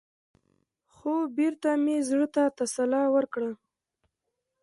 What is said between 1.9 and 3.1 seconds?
زړه تـه تـسلا